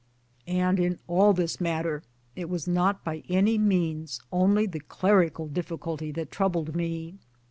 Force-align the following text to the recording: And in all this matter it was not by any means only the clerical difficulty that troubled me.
And 0.47 0.79
in 0.79 0.97
all 1.07 1.31
this 1.31 1.61
matter 1.61 2.01
it 2.35 2.49
was 2.49 2.67
not 2.67 3.03
by 3.03 3.21
any 3.29 3.59
means 3.59 4.19
only 4.31 4.65
the 4.65 4.79
clerical 4.79 5.45
difficulty 5.45 6.11
that 6.13 6.31
troubled 6.31 6.75
me. 6.75 7.19